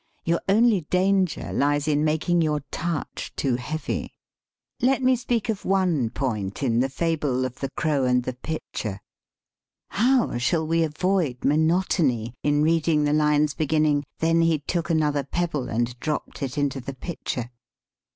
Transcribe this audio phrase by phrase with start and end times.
[0.25, 4.15] Your only danger lies in making your touch too heavy.
[4.81, 8.99] Let me speak of one point in the fable of "The Crow and the Pitcher."
[9.89, 15.69] How shall we avoid monotony in reading the lines beginning, "Then he took another pebble
[15.69, 17.51] and dropped it into the pitcher